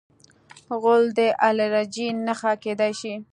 [0.81, 3.13] غول د الرجۍ نښه کېدای شي.